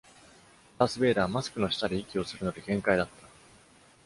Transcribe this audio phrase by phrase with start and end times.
[0.79, 3.27] ダース・ベイダーはマスクの下で息をするので限界だった。